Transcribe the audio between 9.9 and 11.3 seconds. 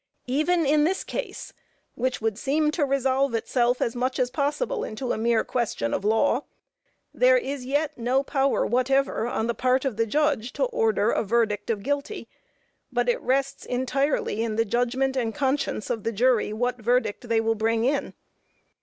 the judge to order a